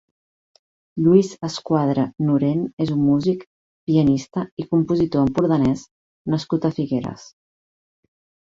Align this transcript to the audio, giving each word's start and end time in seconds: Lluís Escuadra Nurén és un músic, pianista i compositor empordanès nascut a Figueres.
Lluís 1.07 1.27
Escuadra 1.47 2.05
Nurén 2.29 2.63
és 2.85 2.93
un 2.95 3.03
músic, 3.11 3.45
pianista 3.91 4.47
i 4.65 4.65
compositor 4.73 5.29
empordanès 5.29 5.85
nascut 6.37 6.67
a 6.67 6.73
Figueres. 6.81 7.29